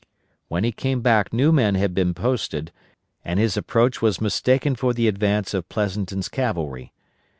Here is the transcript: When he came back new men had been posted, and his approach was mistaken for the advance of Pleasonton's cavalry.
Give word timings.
When 0.47 0.63
he 0.63 0.71
came 0.71 1.01
back 1.01 1.31
new 1.31 1.51
men 1.51 1.75
had 1.75 1.93
been 1.93 2.15
posted, 2.15 2.71
and 3.23 3.39
his 3.39 3.55
approach 3.55 4.01
was 4.01 4.19
mistaken 4.19 4.73
for 4.75 4.95
the 4.95 5.07
advance 5.07 5.53
of 5.53 5.69
Pleasonton's 5.69 6.27
cavalry. 6.27 6.91